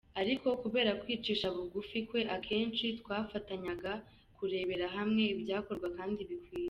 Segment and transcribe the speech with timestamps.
[0.21, 3.91] Ariko kubera kwicisha bugufi kwe, akenshi twafatanyaga
[4.37, 6.59] kurebera hamwe ibyakorwa kandi bikwiye”.